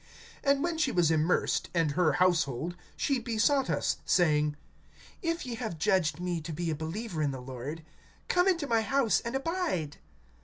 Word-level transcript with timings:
(15)And 0.43 0.63
when 0.63 0.79
she 0.79 0.91
was 0.91 1.11
immersed 1.11 1.69
and 1.75 1.91
her 1.91 2.13
household, 2.13 2.75
she 2.97 3.19
besought 3.19 3.69
us, 3.69 3.97
saying: 4.03 4.55
If 5.21 5.45
ye 5.45 5.53
have 5.53 5.77
judged 5.77 6.19
me 6.19 6.41
to 6.41 6.51
be 6.51 6.71
a 6.71 6.75
believer 6.75 7.21
in 7.21 7.29
the 7.29 7.39
Lord, 7.39 7.83
come 8.27 8.47
into 8.47 8.65
my 8.65 8.81
house, 8.81 9.19
and 9.19 9.35
abide. 9.35 9.97